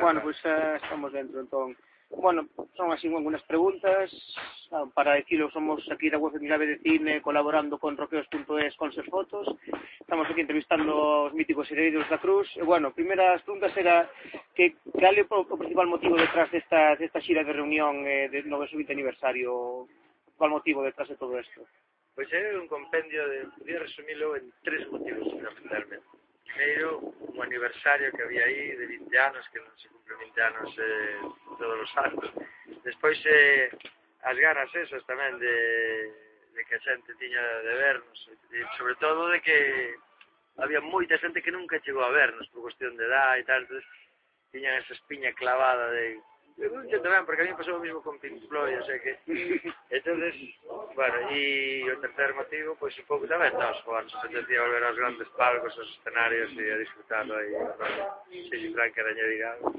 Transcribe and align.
Bueno, 0.00 0.20
pois 0.22 0.38
pues, 0.42 0.44
uh, 0.44 0.76
estamos 0.76 1.12
dentro, 1.12 1.40
entón. 1.40 1.76
Bueno, 2.10 2.48
son 2.76 2.92
así 2.92 3.06
algunas 3.06 3.42
preguntas. 3.42 4.10
Ah, 4.72 4.84
para 4.92 5.14
decirlo, 5.14 5.50
somos 5.50 5.88
aquí 5.90 6.10
da 6.10 6.18
web 6.18 6.40
Milave 6.40 6.66
de 6.66 6.78
Cine 6.78 7.22
colaborando 7.22 7.78
con 7.78 7.96
roqueos.es 7.96 8.76
con 8.76 8.92
ser 8.92 9.04
fotos. 9.06 9.46
Estamos 10.00 10.28
aquí 10.28 10.40
entrevistando 10.40 11.24
os 11.24 11.34
míticos 11.34 11.70
heredeiros 11.70 12.08
da 12.10 12.18
Cruz. 12.18 12.50
E, 12.56 12.62
bueno, 12.62 12.92
primeira 12.92 13.38
preguntas 13.42 13.76
era 13.76 14.10
que 14.54 14.74
cal 14.98 15.14
é 15.18 15.24
o 15.30 15.58
principal 15.58 15.86
motivo 15.86 16.18
detrás 16.18 16.50
desta, 16.50 16.96
desta 16.98 17.22
xira 17.22 17.44
de 17.44 17.52
reunión 17.54 18.02
eh, 18.06 18.28
de 18.28 18.42
920 18.42 18.90
aniversario? 18.92 19.86
Cal 20.38 20.50
motivo 20.50 20.82
detrás 20.82 21.08
de 21.08 21.16
todo 21.16 21.38
isto? 21.38 21.62
Pois 22.14 22.26
pues 22.26 22.34
é 22.34 22.58
un 22.58 22.66
compendio 22.66 23.22
de... 23.28 23.46
Podía 23.54 23.78
resumilo 23.78 24.34
en 24.34 24.50
tres 24.66 24.82
motivos, 24.90 25.30
fundamentalmente 25.30 26.02
primeiro 26.54 26.98
un 26.98 27.42
aniversario 27.42 28.12
que 28.12 28.22
había 28.22 28.44
aí 28.44 28.76
de 28.76 28.86
20 28.86 29.18
anos, 29.18 29.44
que 29.52 29.60
non 29.60 29.72
se 29.78 29.88
cumple 29.88 30.18
20 30.18 30.40
anos 30.42 30.68
eh, 30.78 31.20
todos 31.58 31.78
os 31.78 31.92
anos. 31.96 32.26
Despois 32.82 33.18
eh, 33.26 33.70
as 34.26 34.36
ganas 34.36 34.68
esas 34.74 35.02
tamén 35.06 35.38
de, 35.38 35.56
de 36.54 36.60
que 36.66 36.74
a 36.76 36.84
xente 36.84 37.14
tiña 37.16 37.40
de 37.64 37.74
vernos, 37.74 38.18
e 38.52 38.60
sobre 38.76 38.94
todo 38.98 39.30
de 39.30 39.40
que 39.40 39.94
había 40.58 40.82
moita 40.82 41.16
xente 41.16 41.40
que 41.40 41.54
nunca 41.54 41.80
chegou 41.80 42.04
a 42.04 42.12
vernos 42.12 42.48
por 42.52 42.66
cuestión 42.68 42.96
de 42.98 43.06
edad 43.06 43.38
e 43.38 43.44
tal, 43.46 43.64
entonces, 43.64 43.86
tiñan 44.50 44.76
esa 44.82 44.94
espiña 44.94 45.32
clavada 45.32 45.90
de 45.94 46.18
Eu 46.60 46.68
non 46.76 46.84
tamén, 46.84 47.24
porque 47.24 47.40
a 47.40 47.46
mí 47.48 47.56
pasou 47.56 47.80
o 47.80 47.84
mismo 47.84 48.04
con 48.04 48.20
Pink 48.20 48.44
Floyd, 48.44 48.76
o 48.76 48.84
sea 48.84 49.00
que... 49.00 49.16
entonces, 49.96 50.36
bueno, 50.92 51.32
e 51.32 51.88
o 51.88 51.96
tercer 52.04 52.36
motivo, 52.36 52.76
pois 52.76 52.92
pues, 52.92 53.00
un 53.00 53.08
pouco 53.08 53.24
tamén 53.24 53.48
estamos 53.48 53.80
Juan, 53.80 54.04
se 54.04 54.20
tendría 54.28 54.60
volver 54.60 54.84
aos 54.84 55.00
grandes 55.00 55.28
palcos, 55.40 55.72
aos 55.72 55.88
escenarios 55.88 56.52
e 56.52 56.68
a 56.68 56.76
disfrutarlo 56.76 57.32
aí, 57.32 57.56
se 58.44 58.60
si 58.60 58.68
Frank 58.76 58.92
era 58.92 59.08
añadirado. 59.08 59.72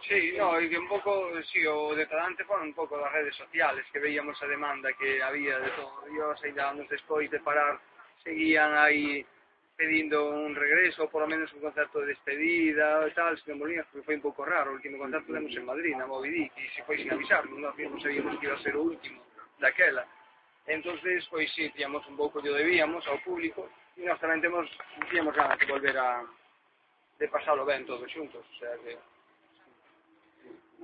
Sí, 0.00 0.32
no, 0.40 0.56
e 0.56 0.64
que 0.72 0.80
un 0.80 0.88
pouco, 0.88 1.12
sí, 1.44 1.60
o 1.68 1.92
decadante 1.92 2.48
foi 2.48 2.64
un 2.64 2.72
pouco 2.72 2.96
das 2.96 3.12
redes 3.12 3.36
sociales, 3.36 3.84
que 3.92 4.00
veíamos 4.00 4.40
a 4.40 4.48
demanda 4.48 4.96
que 4.96 5.20
había 5.20 5.60
de 5.60 5.76
todo 5.76 6.08
Dios, 6.08 6.40
e 6.40 6.56
dábamos 6.56 6.88
despois 6.88 7.28
de 7.28 7.44
parar, 7.44 7.76
seguían 8.24 8.72
aí 8.80 9.20
pedindo 9.76 10.30
un 10.30 10.54
regreso, 10.54 11.02
ou 11.02 11.10
polo 11.10 11.26
menos 11.26 11.50
un 11.52 11.60
concerto 11.60 11.98
de 12.00 12.14
despedida 12.14 13.02
e 13.06 13.10
tal, 13.10 13.34
señor 13.42 13.58
Molina, 13.58 13.82
porque 13.90 14.06
foi 14.06 14.14
un 14.14 14.24
pouco 14.24 14.46
raro, 14.46 14.70
o 14.70 14.78
último 14.78 14.98
concerto 14.98 15.34
demos 15.34 15.50
en 15.50 15.66
Madrid, 15.66 15.98
na 15.98 16.06
Moby 16.06 16.30
Dick, 16.30 16.54
e 16.54 16.70
se 16.70 16.86
foi 16.86 16.98
sin 17.02 17.10
avisar, 17.10 17.42
non 17.50 17.66
mesmos 17.74 17.98
sabíamos 17.98 18.38
que 18.38 18.46
iba 18.46 18.54
a 18.54 18.62
ser 18.62 18.74
o 18.78 18.86
último 18.86 19.18
daquela. 19.58 20.06
entonces 20.66 21.26
pois 21.28 21.50
sí, 21.52 21.68
tíamos 21.74 22.06
un 22.06 22.16
pouco 22.16 22.40
que 22.40 22.48
debíamos 22.48 23.02
ao 23.10 23.18
público, 23.26 23.66
e 23.98 24.06
nós 24.06 24.18
tamén 24.22 24.38
temos, 24.38 24.70
tíamos 25.10 25.34
ganas 25.34 25.58
de 25.58 25.66
volver 25.66 25.96
a 25.98 26.22
de 27.18 27.26
pasalo 27.28 27.66
ben 27.66 27.82
todos 27.82 28.06
xuntos, 28.10 28.42
o 28.46 28.56
sea 28.58 28.74
que 28.78 28.94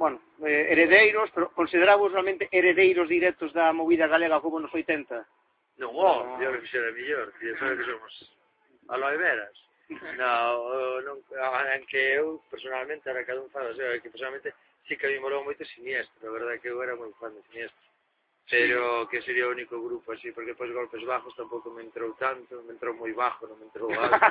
bueno, 0.01 0.19
eh, 0.43 0.73
heredeiros, 0.73 1.31
pero 1.35 1.53
consideramos 1.53 2.11
realmente 2.11 2.49
heredeiros 2.51 3.07
directos 3.09 3.53
da 3.53 3.71
movida 3.73 4.09
galega 4.09 4.41
como 4.41 4.59
nos 4.59 4.73
80? 4.73 5.29
Non, 5.77 5.93
oh, 5.93 6.25
no. 6.25 6.41
yo 6.41 6.57
que 6.57 6.67
xera 6.67 6.91
mellor, 6.91 7.31
que 7.37 7.53
xa 7.55 7.77
que 7.77 7.85
somos 7.85 8.40
aloe 8.89 9.17
veras 9.17 9.57
no, 9.91 10.33
eh, 10.75 11.03
non, 11.03 11.19
que 11.91 11.99
eu 12.15 12.41
personalmente 12.49 13.11
era 13.11 13.27
cada 13.27 13.43
un 13.43 13.51
fan 13.51 13.67
o 13.67 13.75
sea, 13.75 13.99
que 13.99 14.11
personalmente 14.11 14.55
sí 14.87 14.97
que 14.97 15.07
a 15.07 15.11
mí 15.11 15.19
molou 15.19 15.45
moito 15.45 15.67
Siniestro 15.67 16.31
a 16.31 16.33
verdade 16.33 16.61
que 16.63 16.71
eu 16.71 16.83
era 16.83 16.95
moi 16.95 17.11
fan 17.19 17.35
de 17.35 17.43
Siniestro 17.51 17.91
pero 18.51 19.05
sí. 19.05 19.09
que 19.11 19.23
sería 19.23 19.47
o 19.47 19.55
único 19.55 19.79
grupo 19.83 20.13
así 20.13 20.33
porque 20.33 20.55
pois 20.55 20.71
Golpes 20.73 21.05
Bajos 21.05 21.35
tampouco 21.35 21.71
me 21.71 21.83
entrou 21.83 22.15
tanto 22.15 22.63
me 22.63 22.73
entrou 22.73 22.95
moi 22.95 23.13
bajo, 23.13 23.47
non 23.47 23.59
me 23.59 23.67
entrou 23.67 23.91
alto 23.91 24.31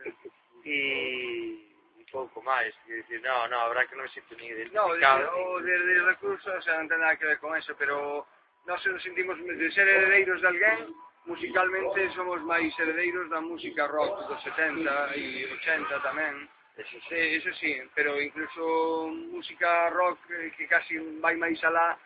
e 0.66 1.66
pouco 2.10 2.40
máis, 2.42 2.74
que 2.86 2.94
dicir, 2.96 3.20
no, 3.20 3.46
no, 3.48 3.60
habrá 3.60 3.84
que 3.86 3.96
non 3.96 4.08
existe 4.08 4.32
ni 4.40 4.48
identificado. 4.48 4.96
No, 4.96 4.96
de, 4.96 5.26
o 5.28 5.60
de, 5.60 5.74
de 5.84 5.94
recursos, 6.06 6.48
o 6.48 6.62
sea, 6.64 6.80
non 6.80 6.88
ten 6.88 7.02
nada 7.02 7.18
que 7.20 7.28
ver 7.28 7.36
con 7.36 7.52
eso, 7.52 7.76
pero 7.76 8.24
nós 8.64 8.80
nos 8.88 9.02
sentimos 9.04 9.36
de 9.36 9.68
ser 9.76 9.84
heredeiros 9.84 10.40
de 10.40 10.48
alguén, 10.48 10.96
musicalmente 11.26 12.10
somos 12.14 12.40
máis 12.42 12.72
herdeiros 12.78 13.28
da 13.28 13.40
música 13.42 13.86
rock 13.86 14.26
dos 14.30 14.40
70 14.42 15.18
e 15.18 15.46
80 15.58 16.06
tamén. 16.06 16.48
Eso 16.76 16.98
sí. 17.08 17.16
Eso 17.16 17.52
sí, 17.58 17.72
pero 17.94 18.20
incluso 18.20 19.08
música 19.32 19.90
rock 19.90 20.18
eh, 20.30 20.52
que 20.56 20.66
casi 20.68 20.98
vai 21.20 21.34
máis 21.36 21.58
alá 21.64 21.98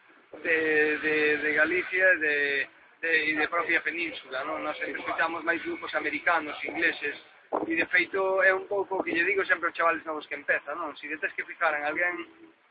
de, 0.42 0.98
de, 0.98 1.16
de 1.38 1.50
Galicia 1.54 2.06
e 2.14 2.18
de, 2.18 2.36
de, 3.02 3.34
de 3.34 3.48
propia 3.48 3.82
península, 3.82 4.44
non? 4.44 4.62
Nos 4.62 4.78
escuchamos 4.78 5.42
máis 5.42 5.60
grupos 5.66 5.92
americanos, 5.98 6.54
ingleses, 6.64 7.18
e 7.66 7.74
de 7.74 7.86
feito 7.90 8.42
é 8.46 8.54
un 8.54 8.70
pouco 8.70 8.98
o 8.98 9.02
que 9.02 9.10
lle 9.10 9.26
digo 9.26 9.42
sempre 9.44 9.68
aos 9.68 9.76
chavales 9.76 10.06
novos 10.06 10.26
que 10.30 10.38
empeza, 10.38 10.70
non? 10.78 10.94
Si 10.96 11.10
tes 11.18 11.34
que 11.34 11.44
fijar 11.44 11.74
en 11.74 11.84
alguén, 11.84 12.14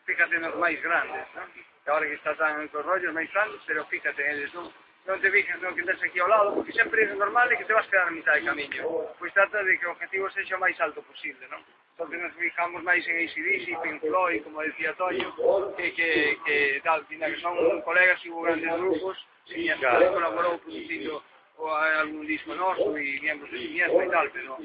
fíjate 0.07 0.39
nos 0.39 0.55
máis 0.55 0.79
grandes, 0.79 1.27
non? 1.35 1.51
Que 1.51 1.89
agora 1.91 2.07
que 2.07 2.15
está 2.15 2.31
tan 2.39 2.63
cos 2.71 2.87
rollos 2.87 3.11
máis 3.11 3.27
grandes, 3.27 3.59
pero 3.67 3.83
fíjate 3.91 4.23
en 4.23 4.39
eles, 4.39 4.51
non? 4.55 4.71
non 5.07 5.19
te 5.21 5.31
fijas 5.31 5.61
no 5.61 5.73
que 5.75 5.83
tens 5.83 6.01
aquí 6.03 6.19
ao 6.19 6.27
lado, 6.27 6.55
porque 6.55 6.73
sempre 6.73 7.03
é 7.03 7.13
normal 7.15 7.51
e 7.51 7.57
que 7.57 7.65
te 7.65 7.73
vas 7.73 7.87
quedar 7.87 8.07
a 8.07 8.11
mitad 8.11 8.35
de 8.35 8.43
camiño. 8.43 8.81
Pois 9.17 9.33
trata 9.33 9.63
de 9.63 9.77
que 9.77 9.87
o 9.87 9.91
objetivo 9.91 10.29
sexa 10.31 10.57
o 10.57 10.63
máis 10.63 10.79
alto 10.79 11.01
posible, 11.03 11.47
non? 11.49 11.63
porque 11.99 12.15
nos 12.15 12.33
fijamos 12.33 12.81
máis 12.81 13.05
en 13.11 13.27
ACDC, 13.27 13.75
Pink 13.83 13.99
Floyd, 13.99 14.41
como 14.43 14.61
decía 14.61 14.95
Toño, 14.95 15.35
que, 15.75 15.91
que, 15.93 16.39
que 16.45 16.81
tal, 16.81 17.05
tinda 17.07 17.27
que 17.27 17.41
son 17.41 17.81
colegas 17.81 18.23
e 18.23 18.31
hubo 18.31 18.47
grandes 18.47 18.71
grupos, 18.71 19.19
e 19.51 19.67
a 19.69 19.75
claro. 19.75 20.13
colaborou 20.15 20.57
producindo 20.63 21.21
algún 21.59 22.25
disco 22.25 22.55
noso 22.55 22.95
e 22.95 23.19
miembros 23.19 23.51
de 23.51 23.59
Siniestra 23.59 24.05
e 24.05 24.09
tal, 24.09 24.31
pero 24.31 24.55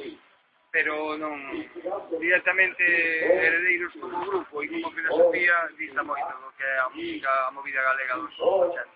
pero 0.71 1.19
non 1.19 1.39
directamente 2.23 2.83
heredeiros 2.83 3.95
como 3.99 4.15
grupo 4.27 4.63
e 4.63 4.71
como 4.71 4.95
filosofía 4.95 5.71
dista 5.75 6.07
moito 6.07 6.35
do 6.39 6.51
que 6.55 6.63
é 6.63 6.79
a 6.79 6.89
música, 6.91 7.31
a 7.47 7.51
movida 7.51 7.83
galega 7.83 8.15
dos 8.15 8.35
80. 8.39 8.94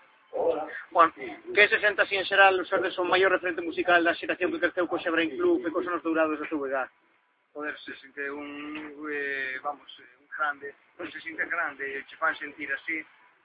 Juan, 0.98 1.12
que 1.54 1.68
se 1.68 1.78
senta 1.78 2.02
así 2.02 2.16
en 2.16 2.26
xeral 2.26 2.58
os 2.58 2.66
ser 2.66 2.82
o 2.82 3.04
maior 3.06 3.30
referente 3.30 3.62
musical 3.62 4.02
da 4.02 4.18
xeración 4.18 4.50
que 4.50 4.58
creceu 4.58 4.90
co 4.90 4.98
Xebrain 4.98 5.30
Club 5.38 5.62
e 5.62 5.70
cos 5.70 5.86
anos 5.86 6.02
dourados 6.02 6.34
da 6.42 6.50
súa 6.50 6.66
edad? 6.66 6.88
Joder, 7.54 7.78
se 7.78 7.94
sente 8.02 8.26
un, 8.26 8.98
eh, 9.06 9.62
vamos, 9.62 9.86
eh, 10.02 10.18
un 10.18 10.26
grande, 10.26 10.74
non 10.98 11.06
se 11.06 11.22
sente 11.22 11.46
grande, 11.46 12.02
che 12.02 12.18
fan 12.18 12.34
sentir 12.34 12.66
así, 12.74 12.98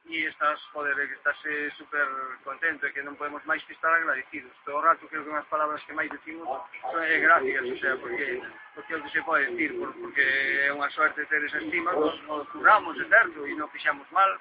e 0.10 0.26
estás, 0.26 0.58
poder, 0.74 0.98
que 0.98 1.14
estás 1.14 1.38
eh, 1.46 1.70
super 1.78 2.02
contento 2.42 2.90
e 2.90 2.94
que 2.98 3.06
non 3.06 3.14
podemos 3.22 3.46
máis 3.46 3.62
que 3.70 3.78
estar 3.78 3.94
agradecidos. 3.94 4.50
Todo 4.66 4.82
o 4.82 4.86
rato 4.90 5.06
creo 5.06 5.22
que 5.22 5.30
unhas 5.30 5.46
palabras 5.46 5.86
que 5.86 5.94
máis 5.94 6.10
decimos 6.10 6.50
son 6.50 7.06
eh, 7.06 7.22
gracias, 7.22 7.70
o 7.70 7.78
sea, 7.78 7.94
porque, 8.02 8.42
porque 8.74 8.94
é 8.94 8.98
o 8.98 9.04
que 9.06 9.14
se 9.14 9.22
pode 9.22 9.46
decir, 9.54 9.78
por, 9.78 9.94
porque 9.94 10.26
é 10.66 10.74
unha 10.74 10.90
sorte 10.90 11.22
ter 11.30 11.46
esa 11.46 11.62
estima, 11.62 11.94
nos, 11.94 12.18
nos 12.26 12.50
curramos, 12.50 12.98
é 12.98 13.06
certo, 13.06 13.46
e 13.46 13.54
non 13.54 13.70
fixamos 13.70 14.10
mal, 14.10 14.34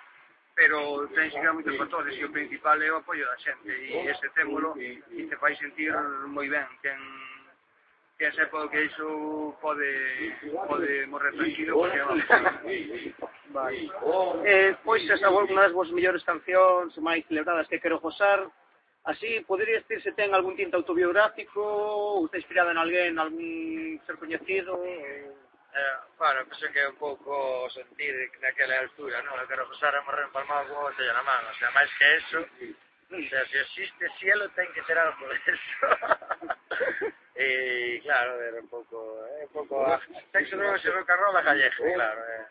pero 0.54 1.08
ten 1.16 1.30
siga 1.32 1.52
moitos 1.52 1.76
factores 1.76 2.12
e 2.16 2.24
o 2.24 2.32
principal 2.32 2.76
é 2.82 2.92
o 2.92 3.00
apoio 3.00 3.24
da 3.24 3.36
xente 3.40 3.72
e 3.72 3.96
ese 4.08 4.28
témolo 4.36 4.76
e 4.76 5.00
te 5.28 5.36
fai 5.36 5.56
sentir 5.56 5.92
moi 6.28 6.48
ben 6.48 6.68
quen 6.84 7.00
que 8.18 8.30
sepa 8.36 8.68
que 8.68 8.84
iso 8.84 9.56
pode 9.60 9.88
pode 10.68 11.06
morrer 11.08 11.32
tranquilo 11.32 11.72
porque 11.80 11.98
vamos 12.04 12.24
vale. 13.48 13.90
eh, 14.44 14.76
pois 14.84 15.02
esa 15.08 15.32
unha 15.32 15.64
das 15.64 15.72
vos 15.72 15.88
mellores 15.90 16.22
cancións 16.22 16.92
máis 17.00 17.24
celebradas 17.26 17.69
que 17.69 17.80
quero 17.80 17.98
gozar 17.98 18.44
Así, 19.04 19.40
podería 19.48 19.82
decir 19.82 20.00
se 20.00 20.12
ten 20.12 20.30
algún 20.30 20.54
tinte 20.54 20.78
autobiográfico 20.78 21.58
ou 21.58 22.30
está 22.30 22.38
inspirada 22.38 22.70
en 22.70 22.78
alguén, 22.78 23.19
algún 23.19 23.98
ser 24.06 24.14
coñecido? 24.14 24.78
Ou 24.78 25.41
eh, 25.75 25.97
bueno, 26.19 26.44
penso 26.47 26.71
que 26.72 26.81
é 26.81 26.88
un 26.88 26.97
pouco 26.97 27.69
sentir 27.71 28.12
naquela 28.41 28.78
altura, 28.81 29.22
non? 29.22 29.41
Eu 29.41 29.49
quero 29.49 29.69
pasar 29.69 29.97
a 29.97 30.05
morrer 30.05 30.28
empalmado 30.28 30.69
con 30.69 30.77
unha 30.77 30.88
botella 30.93 31.16
na 31.16 31.25
mano, 31.25 31.49
o 31.49 31.56
sea, 31.56 31.72
máis 31.72 31.91
que 31.97 32.06
eso, 32.21 32.38
o 32.44 33.22
sea, 33.28 33.43
se 33.49 33.59
existe 33.60 34.05
cielo 34.21 34.49
ten 34.53 34.69
que 34.72 34.84
ter 34.84 34.99
algo 34.99 35.25
de 35.28 35.37
eso. 35.49 35.87
e, 37.34 38.00
claro, 38.05 38.37
era 38.37 38.61
un 38.61 38.69
pouco, 38.69 38.96
é 39.32 39.43
eh, 39.43 39.44
un 39.49 39.52
pouco, 39.52 39.81
a... 39.81 39.96
sexo 40.32 40.61
droga 40.61 40.76
e 40.76 40.91
rock 40.93 41.08
and 41.08 41.20
roll 41.25 41.37
a 41.37 41.43
claro, 41.43 42.20
eh. 42.20 42.44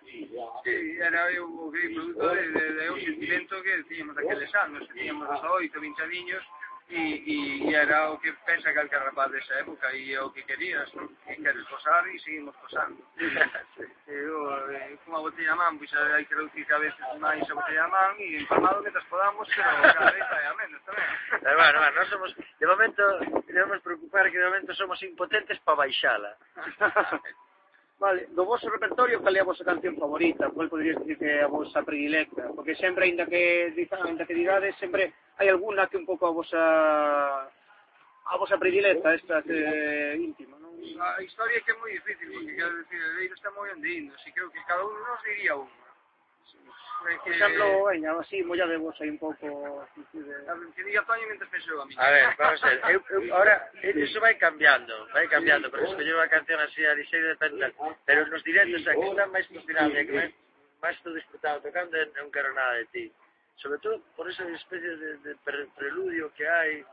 Sí, 0.66 0.98
era 0.98 1.30
o 1.30 1.72
que 1.72 1.94
produto 1.94 2.26
de, 2.34 2.50
de, 2.50 2.66
de 2.74 2.90
un 2.90 3.00
sentimento 3.02 3.62
que 3.62 3.84
tiñamos 3.86 4.18
aqueles 4.18 4.50
anos, 4.56 4.88
que 4.90 4.94
tiñamos 4.98 5.30
18, 5.30 5.80
20 5.80 6.04
años, 6.04 6.44
e, 6.90 7.70
e 7.70 7.76
era 7.76 8.12
o 8.12 8.20
que 8.20 8.34
pensa 8.46 8.74
calquer 8.74 9.02
rapaz 9.02 9.32
desa 9.32 9.54
época 9.56 9.94
e 9.96 10.18
o 10.18 10.32
que 10.32 10.44
querías, 10.44 10.92
non? 10.94 11.08
E 11.28 11.36
queres 11.36 11.68
posar 11.68 12.08
e 12.08 12.20
seguimos 12.20 12.56
posando. 12.58 13.00
eu, 14.08 14.72
eh, 14.72 14.98
cunha 15.06 15.24
botella 15.24 15.56
man, 15.56 15.78
pois 15.78 15.94
hai 15.94 16.26
que 16.26 16.36
reducir 16.36 16.66
que 16.66 16.74
a 16.74 16.84
veces 16.84 17.06
máis 17.20 17.44
a 17.48 17.56
botella 17.56 17.88
man 17.88 18.16
e 18.20 18.44
empalmado 18.44 18.84
metas 18.84 19.06
podamos, 19.08 19.48
pero 19.54 19.94
cada 19.94 20.12
vez 20.12 20.28
hai 20.28 20.46
a 20.48 20.54
menos 20.56 20.82
tamén. 20.84 21.10
Eh, 21.42 21.56
bueno, 21.58 21.78
bueno, 21.82 21.96
non 21.98 22.08
somos, 22.12 22.32
de 22.38 22.68
momento, 22.68 23.04
debemos 23.48 23.82
preocupar 23.82 24.30
que 24.30 24.38
de 24.38 24.46
momento 24.46 24.72
somos 24.78 25.02
impotentes 25.02 25.58
para 25.66 25.88
baixala. 25.88 26.38
Vale, 28.02 28.26
do 28.34 28.46
vosso 28.46 28.68
repertorio, 28.68 29.22
cal 29.22 29.36
é 29.36 29.42
a 29.42 29.46
vosa 29.46 29.64
canción 29.64 29.96
favorita? 29.96 30.50
Cual 30.50 30.74
poderías 30.74 30.98
dicir 31.06 31.22
que 31.22 31.30
é 31.38 31.44
a 31.44 31.48
vosa 31.48 31.86
predilecta? 31.86 32.50
Porque 32.50 32.74
sempre, 32.74 33.06
ainda 33.06 33.28
que, 33.28 33.70
ainda 33.78 34.26
que 34.26 34.34
digades, 34.34 34.74
sempre 34.82 35.14
hai 35.42 35.50
alguna 35.50 35.90
que 35.90 35.98
un 35.98 36.06
pouco 36.06 36.30
a 36.30 36.36
vosa 36.38 36.62
a 38.30 38.38
vosa 38.38 38.62
predilecta 38.62 39.18
esta 39.18 39.42
que 39.42 39.58
íntima, 40.22 40.62
non? 40.62 40.78
A 41.02 41.18
historia 41.26 41.58
é 41.58 41.64
que 41.66 41.74
é 41.74 41.78
moi 41.82 41.90
difícil, 41.98 42.30
porque 42.30 42.54
quero 42.54 42.78
dicir, 42.86 43.02
o 43.02 43.34
está 43.34 43.50
moi 43.50 43.74
onde 43.74 43.90
indo, 43.90 44.14
así 44.14 44.30
creo 44.30 44.54
que 44.54 44.62
cada 44.70 44.86
un 44.86 44.94
nos 45.02 45.22
diría 45.26 45.58
unha. 45.58 45.82
É. 47.10 47.18
Por 47.18 47.34
exemplo, 47.34 47.86
veña, 47.90 48.14
así, 48.14 48.44
molla 48.44 48.68
de 48.68 48.78
vos 48.78 48.94
aí 49.02 49.10
un 49.10 49.18
pouco... 49.18 49.90
De... 50.14 50.22
Que 50.78 50.84
diga 50.86 51.02
Toño 51.02 51.26
mentre 51.26 51.50
penso 51.50 51.82
a 51.82 51.86
mí. 51.90 51.96
A 51.98 52.12
ver, 52.12 52.30
vamos 52.38 52.64
a 52.64 52.68
ver, 52.70 52.80
eu, 52.94 53.02
eu, 53.10 53.34
ahora, 53.34 53.72
eso 53.82 54.22
vai 54.22 54.38
cambiando, 54.38 54.94
vai 55.10 55.28
cambiando, 55.28 55.72
porque 55.72 55.90
escolleu 55.90 56.22
a 56.22 56.30
canción 56.30 56.62
así 56.62 56.86
a 56.86 56.94
16 56.94 57.26
de 57.26 57.36
pentas, 57.42 57.74
pero 58.06 58.28
nos 58.30 58.44
directos, 58.46 58.86
a 58.86 58.94
que 58.94 59.08
están 59.10 59.34
máis 59.34 59.50
funcionables, 59.50 60.06
que 60.06 60.14
máis, 60.14 60.32
máis 60.78 60.98
tú 61.02 61.10
disputado 61.18 61.66
tocando, 61.66 61.98
non 62.14 62.30
quero 62.30 62.54
nada 62.54 62.78
de 62.78 62.86
ti 62.94 63.06
sobre 63.56 63.80
todo 63.80 64.00
por 64.16 64.30
esa 64.30 64.44
especie 64.50 64.96
de, 64.98 65.18
de 65.18 65.36
preludio 65.76 66.32
que 66.34 66.48
hai 66.48 66.86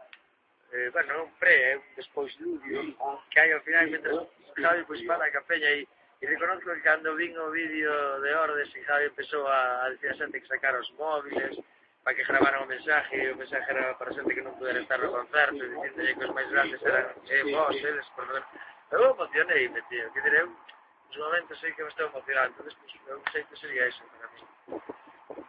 eh, 0.73 0.91
bueno, 0.93 1.25
non 1.25 1.29
pre, 1.41 1.53
é 1.53 1.73
eh, 1.77 1.81
despois 1.97 2.29
ludio, 2.41 2.93
que 3.33 3.41
hai 3.41 3.53
ao 3.53 3.65
final 3.65 3.89
mentre 3.89 4.13
Javi 4.61 4.85
pois 4.85 5.01
pues, 5.01 5.09
fala 5.09 5.25
a 5.25 5.33
capella 5.33 5.71
e, 5.73 5.89
e 6.21 6.25
reconozco 6.27 6.69
que 6.69 6.85
cando 6.85 7.17
vin 7.17 7.33
o 7.39 7.49
vídeo 7.49 7.93
de 8.21 8.31
Ordes 8.35 8.69
e 8.77 8.85
Javi 8.85 9.09
empezou 9.09 9.49
a, 9.49 9.85
a 9.85 9.91
decir 9.91 10.13
a 10.13 10.19
xente 10.21 10.41
que 10.41 10.53
sacar 10.53 10.77
os 10.77 10.91
móviles 11.01 11.57
para 12.05 12.15
que 12.15 12.25
gravaran 12.29 12.65
o 12.65 12.69
mensaje 12.69 13.17
e 13.17 13.33
o 13.33 13.37
mensaje 13.41 13.65
era 13.71 13.97
para 13.97 14.13
xente 14.13 14.35
que 14.35 14.45
non 14.45 14.57
pudera 14.61 14.83
estar 14.83 15.01
no 15.01 15.09
concerto 15.09 15.57
e 15.57 15.73
dicíndolle 15.73 16.17
que 16.21 16.27
os 16.29 16.35
máis 16.37 16.49
grandes 16.53 16.81
eran 16.85 17.17
eh, 17.33 17.45
vos, 17.49 17.77
eles, 17.81 18.07
por 18.13 18.29
perdón 18.29 18.45
eu 18.91 19.13
emocionei, 19.13 19.69
me 19.69 19.83
tío, 19.89 20.13
que 20.13 20.21
direi 20.21 20.45
nos 20.45 21.17
momentos 21.17 21.61
sei 21.61 21.73
que 21.73 21.83
me 21.83 21.89
estou 21.89 22.09
emocionando 22.09 22.63
despois, 22.63 22.93
eu 23.07 23.23
sei 23.33 23.45
que 23.45 23.57
sería 23.57 23.89
eso 23.89 24.05
para 24.13 24.29
mí. 24.33 25.08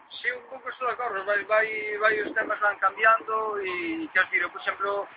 Sí, 0.09 0.31
un 0.31 0.41
pouco 0.49 0.69
estou 0.69 0.87
de 0.87 0.93
acordo, 0.93 1.23
vai, 1.23 1.43
vai, 1.45 1.97
vai 1.97 2.21
os 2.21 2.33
temas 2.33 2.59
van 2.59 2.75
cambiando 2.77 3.61
e, 3.61 4.09
quero 4.11 4.25
dicir, 4.25 4.41
eu, 4.41 4.49
por 4.49 4.61
exemplo, 4.61 5.07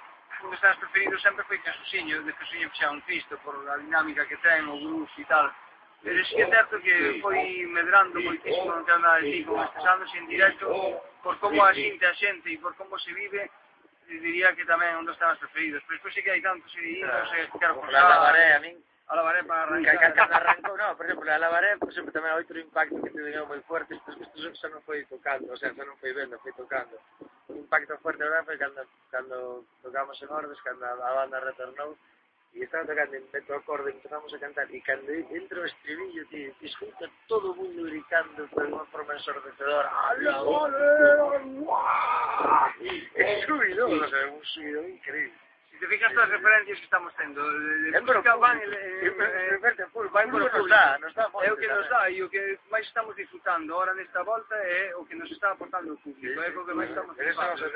un 0.45 0.51
dos 0.51 0.61
temas 0.61 0.77
preferidos 0.77 1.23
sempre 1.23 1.45
foi 1.45 1.59
Jesusiño, 1.59 2.23
de 2.23 2.33
Jesusiño 2.33 2.71
que 2.71 2.79
xa 2.79 2.91
un 2.91 3.01
Cristo, 3.03 3.39
por 3.43 3.57
a 3.71 3.79
dinámica 3.79 4.27
que 4.27 4.37
ten, 4.45 4.69
o 4.69 4.77
grupo 4.77 5.09
e 5.17 5.25
tal. 5.25 5.49
Pero 6.03 6.25
sí 6.27 6.37
que 6.37 6.43
é 6.43 6.51
certo 6.51 6.81
que 6.81 7.21
foi 7.23 7.65
medrando 7.73 8.21
moitísimo 8.21 8.75
no 8.75 8.85
que 8.85 8.93
nada 8.93 9.21
de 9.21 9.33
ti, 9.33 9.45
como 9.45 9.65
estes 9.65 9.85
anos 9.87 10.11
en 10.15 10.27
directo, 10.27 10.67
por 11.23 11.39
como 11.39 11.65
a 11.65 11.73
xente 11.73 12.05
a 12.05 12.15
xente 12.15 12.53
e 12.53 12.59
por 12.59 12.77
como 12.77 12.99
se 12.99 13.13
vive, 13.15 13.49
diría 14.07 14.53
que 14.53 14.67
tamén 14.67 15.01
un 15.01 15.07
dos 15.09 15.17
temas 15.17 15.39
preferidos. 15.39 15.81
Pois 15.89 16.03
Pero 16.03 16.11
despois 16.11 16.15
sí 16.15 16.21
que 16.21 16.33
hai 16.37 16.43
tantos 16.45 16.73
e 16.77 17.01
ah, 17.01 17.23
non 17.23 17.29
sei, 17.33 17.49
quero 17.57 17.81
forzar. 17.81 18.13
A 18.13 18.61
min 18.61 18.77
a 19.13 19.17
la 19.17 19.35
que, 19.35 19.89
arrancou, 19.91 20.35
arrancou, 20.35 20.77
no, 20.79 20.97
por 20.97 21.05
exemplo, 21.05 21.31
a 21.31 21.39
la 21.39 21.77
por 21.77 21.91
exemplo, 21.93 22.13
tamén 22.17 22.33
outro 22.33 22.57
impacto 22.57 22.97
que 22.97 23.13
teve 23.13 23.37
moi 23.45 23.61
fuerte, 23.69 23.93
isto 23.93 24.09
xa 24.57 24.69
non 24.73 24.81
foi 24.89 25.05
tocando, 25.05 25.53
o 25.53 25.57
sea, 25.61 25.69
xa 25.77 25.85
non 25.85 26.01
foi 26.01 26.17
vendo, 26.17 26.41
foi 26.41 26.57
tocando. 26.57 26.97
Un 27.53 27.61
impacto 27.61 27.93
fuerte 28.01 28.25
verdad, 28.25 28.49
foi 28.49 28.57
cando, 28.57 28.81
cando 29.13 29.69
tocamos 29.85 30.17
en 30.17 30.33
Ordes, 30.33 30.57
cando 30.65 30.89
a 30.89 31.13
banda 31.13 31.45
retornou, 31.45 31.93
e 32.57 32.65
estaba 32.65 32.89
tocando 32.89 33.13
en 33.21 33.29
Beto 33.29 33.53
Acorde, 33.53 33.93
empezamos 33.93 34.33
a 34.33 34.41
cantar, 34.41 34.65
e 34.73 34.81
cando 34.81 35.13
entro 35.13 35.61
o 35.61 35.69
estribillo, 35.69 36.25
tío, 36.33 36.49
e 36.49 36.65
escuta 36.65 37.05
todo 37.29 37.53
o 37.53 37.57
mundo 37.61 37.85
gritando 37.85 38.49
de 38.49 38.65
unha 38.65 38.89
forma 38.89 39.13
ensordecedora, 39.13 39.93
¡Ala, 39.93 40.41
vale! 40.41 40.89
¡Uah! 41.61 42.73
E 42.81 43.45
subido, 43.45 43.93
o 43.93 44.09
sea, 44.09 44.25
un 44.33 44.45
subido 44.57 44.89
increíble 44.89 45.37
te 45.83 45.89
fijas 45.89 46.17
as 46.17 46.29
referencias 46.29 46.79
que 46.79 46.85
estamos 46.85 47.13
tendo, 47.17 47.43
eh, 47.43 47.55
eh, 47.55 47.89
eh, 47.89 47.91
de 47.91 48.01
música 48.03 48.37
van 48.37 48.63
el, 48.63 48.73
en, 48.73 49.81
en, 49.81 49.91
full, 49.91 50.07
vai 50.15 50.31
polo 50.31 50.49
nos 50.49 50.69
Dá, 50.71 50.97
nos 51.03 51.13
dá 51.13 51.27
é 51.43 51.53
o 51.53 51.57
que 51.57 51.67
nos 51.67 51.89
dá 51.91 52.09
e 52.09 52.23
o 52.23 52.31
que 52.31 52.57
máis 52.71 52.87
estamos 52.87 53.17
disfrutando 53.17 53.75
ahora 53.75 53.93
nesta 53.95 54.23
volta 54.23 54.55
é 54.55 54.95
o 54.95 55.05
que 55.05 55.17
nos 55.17 55.29
está 55.33 55.51
aportando 55.51 55.95
o 55.95 55.99
público, 55.99 56.39
é 56.41 56.55
o 56.55 56.65
que 56.65 56.73
máis 56.73 56.89
estamos 56.89 57.17
disfrutando. 57.19 57.67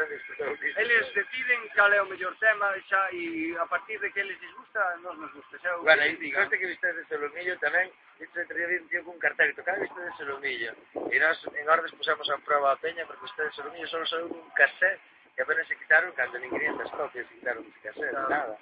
Eles 0.78 1.14
deciden 1.18 1.66
cal 1.74 1.92
é 1.92 2.00
o 2.00 2.06
mellor 2.06 2.30
tema 2.38 2.70
xa 2.86 3.10
e 3.10 3.58
a 3.58 3.66
partir 3.66 3.98
de 3.98 4.12
que 4.14 4.20
eles 4.20 4.38
les 4.38 4.54
gusta, 4.54 4.96
nos 5.02 5.18
nos 5.18 5.32
gusta. 5.34 5.58
Xa, 5.58 5.74
bueno, 5.82 6.06
e 6.06 6.14
que 6.30 6.66
viste 6.70 6.86
de 6.86 7.02
Solomillo 7.10 7.58
tamén, 7.58 7.90
dito 8.22 8.38
entre 8.38 8.70
día 8.70 8.86
un 8.86 8.86
tío 8.86 9.02
cun 9.02 9.18
cartel 9.18 9.50
tocaba 9.58 9.82
viste 9.82 9.98
de 9.98 10.14
Solomillo. 10.14 10.78
E 11.10 11.18
nós 11.18 11.42
en 11.42 11.66
Ordes 11.66 11.90
pusemos 11.90 12.30
a 12.30 12.38
prova 12.38 12.70
a 12.70 12.78
Peña 12.78 13.02
porque 13.02 13.26
viste 13.26 13.42
de 13.42 13.50
Solomillo 13.50 13.90
só 13.90 13.98
saiu 14.06 14.30
un 14.30 14.46
cassette 14.54 15.15
que 15.36 15.42
apenas 15.42 15.68
se 15.68 15.76
quitaron 15.76 16.12
cando 16.16 16.38
nin 16.40 16.48
500 16.48 16.90
copias 16.96 17.28
se 17.28 17.34
quitaron 17.36 17.62
de 17.62 17.80
cassette, 17.84 18.16
no. 18.16 18.28
nada. 18.28 18.56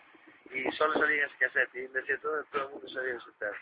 E 0.51 0.71
só 0.75 0.91
salían 0.93 1.31
as 1.31 1.35
cassette, 1.39 1.79
e 1.79 1.89
decía 1.95 2.19
todo, 2.19 2.43
todo 2.51 2.67
o 2.67 2.71
mundo 2.75 2.87
sabía 2.91 3.15
insultar. 3.15 3.55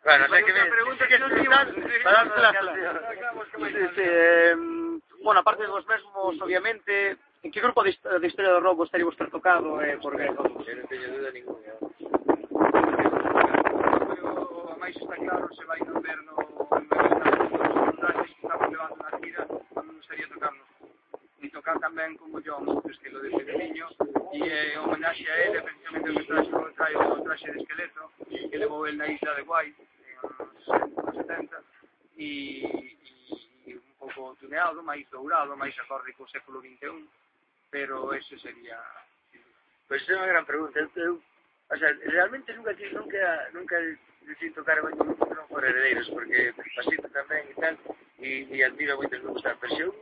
Bueno, 0.00 0.24
hai 0.32 0.42
que 0.42 0.56
ver. 0.56 0.72
Pregunta 0.72 1.04
que 1.04 1.20
non 1.20 1.30
iban 1.36 1.68
para 2.00 2.24
dar 2.24 2.56
Bueno, 5.20 5.40
aparte 5.44 5.68
vos 5.68 5.84
mesmos, 5.84 6.40
obviamente, 6.40 7.20
en 7.44 7.52
que 7.52 7.60
grupo 7.60 7.84
de, 7.84 7.92
de 7.92 8.26
historia 8.26 8.56
do 8.56 8.64
rock 8.64 8.88
gostaría 8.88 9.04
ter 9.12 9.28
tocado? 9.28 9.76
Eh, 9.84 10.00
por 10.00 10.16
que? 10.16 10.24
Eu 10.24 10.32
non 10.32 10.88
teño 10.88 11.08
dúda 11.12 11.28
ninguna. 11.36 11.76
A 14.72 14.76
máis 14.80 14.96
está 14.96 15.16
claro 15.20 15.52
se 15.52 15.64
vai 15.68 15.84
non 15.84 16.00
ver 16.00 16.16
no... 16.24 16.40
Estamos 18.40 18.68
levando 18.72 18.96
na 19.04 19.12
gira, 19.20 19.44
non 19.76 20.00
estaría 20.00 20.24
tocarnos 20.32 20.77
tocar 21.68 21.84
tamén 21.84 22.16
con 22.16 22.32
Gollón 22.32 22.64
o 22.64 22.88
estilo 22.88 23.20
de 23.20 23.28
Pedriño 23.28 23.92
e 24.32 24.40
eh, 24.40 24.72
é 24.72 24.80
homenaxe 24.80 25.28
a 25.28 25.36
ele 25.36 25.60
precisamente 25.60 26.16
que 26.16 26.24
traxe, 26.24 26.48
traxe 26.48 26.96
o 26.96 27.20
traxe 27.20 27.52
de 27.52 27.60
esqueleto 27.60 28.08
que 28.24 28.56
levou 28.56 28.88
el 28.88 28.96
na 28.96 29.04
isla 29.04 29.36
de 29.36 29.44
Guai 29.44 29.68
os 29.76 31.12
70 31.12 31.60
e, 32.16 32.96
e 33.68 33.76
un 33.76 33.92
pouco 34.00 34.32
tuneado, 34.40 34.80
máis 34.80 35.04
dourado, 35.12 35.60
máis 35.60 35.76
acorde 35.76 36.16
co 36.16 36.24
século 36.32 36.64
XXI 36.64 37.04
pero 37.68 38.16
ese 38.16 38.40
sería 38.40 38.80
Pois 39.88 40.00
pues 40.04 40.08
é 40.08 40.16
unha 40.16 40.28
gran 40.32 40.48
pregunta. 40.48 40.80
Eu, 40.80 40.88
eu, 40.96 41.14
o 41.68 41.76
sea, 41.76 41.92
realmente 42.16 42.48
nunca 42.56 42.72
nunca 42.96 43.22
nunca 43.52 43.76
decín 44.24 44.56
tocar 44.56 44.80
ben 44.80 44.96
con 44.96 45.12
non 45.36 45.48
por 45.52 45.64
heredeiros, 45.64 46.08
porque 46.16 46.52
pasito 46.76 47.08
tamén 47.12 47.44
e 47.52 47.54
tal, 47.60 47.76
e, 48.24 48.48
e 48.52 48.56
admiro 48.64 48.96
moitos 48.96 49.20
grupos 49.20 49.44
tal, 49.44 49.56
pero 49.60 49.72
se 49.76 49.84
eu 49.84 49.92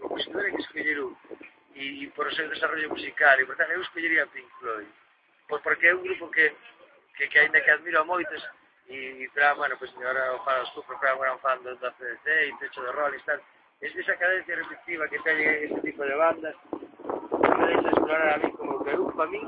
e, 1.87 2.05
e 2.05 2.11
por 2.11 2.27
o 2.27 2.35
seu 2.35 2.49
desarrollo 2.49 2.91
musical. 2.91 3.39
E 3.39 3.47
por 3.47 3.57
tal, 3.57 3.71
eu 3.71 3.83
escollería 3.83 4.27
Pink 4.27 4.51
Floyd. 4.59 4.89
Pois 5.49 5.63
porque 5.63 5.87
é 5.87 5.95
un 5.95 6.03
grupo 6.03 6.29
que 6.31 6.51
que, 7.17 7.29
que 7.29 7.39
ainda 7.39 7.61
que 7.61 7.71
admiro 7.71 8.01
a 8.01 8.05
moitos. 8.05 8.43
E, 8.89 9.25
e 9.25 9.29
claro, 9.35 9.57
bueno, 9.57 9.77
pois 9.79 9.91
pues, 9.91 10.07
ahora 10.07 10.35
o 10.35 10.45
falas 10.45 10.73
tú 10.75 10.83
porque 10.87 11.07
agora 11.07 11.31
gran 11.31 11.41
fan 11.41 11.63
do, 11.63 11.75
do 11.75 11.91
CDC 11.99 12.27
e 12.27 12.57
Techo 12.61 12.83
de 12.83 12.93
Rolling 12.93 13.25
tal 13.27 13.41
es 13.81 13.95
esa 13.95 14.17
cadencia 14.17 14.57
repetitiva 14.57 15.09
que 15.09 15.19
teñen 15.21 15.65
este 15.65 15.81
tipo 15.81 16.03
de 16.05 16.15
bandas. 16.15 16.55
Que 16.71 17.55
me 17.55 17.67
deixa 17.67 17.89
explorar 17.89 18.35
a 18.35 18.39
mí 18.39 18.53
como 18.53 18.83
que 18.85 18.91
eu, 18.91 19.11
para 19.13 19.31
mí, 19.31 19.43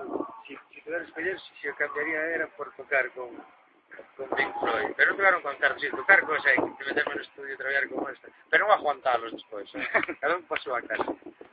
si, 0.47 0.59
si 0.75 0.83
tuviera 0.83 1.05
escoller, 1.05 1.39
si, 1.39 1.55
si 1.61 1.69
o 1.69 1.77
cambiaría 1.77 2.21
era 2.35 2.47
por 2.49 2.75
tocar 2.75 3.11
con 3.13 3.31
con 4.17 4.29
Pink 4.31 4.53
Floyd, 4.61 4.95
pero 4.97 5.17
tocar 5.17 5.35
un 5.37 5.43
concerto, 5.43 5.79
si, 5.81 5.91
tocar 5.91 6.21
cosas, 6.23 6.55
que 6.55 6.85
meterme 6.85 7.15
no 7.15 7.21
estudio 7.21 7.55
e 7.55 7.57
traballar 7.57 7.89
como 7.89 8.09
esta, 8.09 8.29
pero 8.51 8.67
non 8.67 8.75
aguantalos 8.75 9.33
despois, 9.33 9.67
¿eh? 9.75 9.87
cada 10.21 10.37
un 10.37 10.47
paso 10.47 10.75
a 10.75 10.83
casa. 10.83 11.07